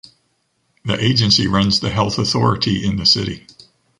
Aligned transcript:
The 0.83 0.99
Agency 0.99 1.45
runs 1.45 1.79
the 1.79 1.91
health 1.91 2.17
authority 2.17 2.83
in 2.83 2.95
the 2.95 3.05
city. 3.05 3.45